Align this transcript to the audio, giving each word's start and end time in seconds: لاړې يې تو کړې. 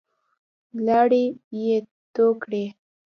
لاړې 0.85 1.23
يې 1.63 1.77
تو 2.13 2.25
کړې. 2.41 2.65